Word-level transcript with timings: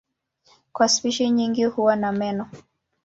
Kwa 0.71 0.89
spishi 0.89 1.29
nyingi 1.29 1.65
huwa 1.65 1.95
na 1.95 2.11
meno. 2.11 2.49